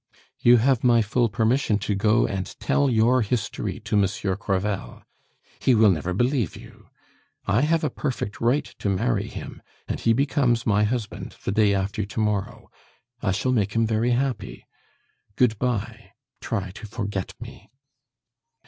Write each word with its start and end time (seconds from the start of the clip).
"You 0.39 0.57
have 0.57 0.83
my 0.83 1.03
full 1.03 1.29
permission 1.29 1.77
to 1.77 1.93
go 1.93 2.25
and 2.25 2.59
tell 2.59 2.89
your 2.89 3.21
history 3.21 3.79
to 3.81 3.95
Monsieur 3.95 4.35
Crevel; 4.35 5.03
he 5.59 5.75
will 5.75 5.91
never 5.91 6.11
believe 6.11 6.55
you. 6.55 6.89
I 7.45 7.61
have 7.61 7.83
a 7.83 7.91
perfect 7.91 8.41
right 8.41 8.65
to 8.79 8.89
marry 8.89 9.27
him, 9.27 9.61
and 9.87 9.99
he 9.99 10.13
becomes 10.13 10.65
my 10.65 10.85
husband 10.85 11.35
the 11.43 11.51
day 11.51 11.75
after 11.75 12.03
to 12.03 12.19
morrow. 12.19 12.71
I 13.21 13.31
shall 13.31 13.51
make 13.51 13.73
him 13.75 13.85
very 13.85 14.09
happy. 14.13 14.65
Good 15.35 15.59
bye; 15.59 16.13
try 16.39 16.71
to 16.71 16.87
forget 16.87 17.35
me." 17.39 17.69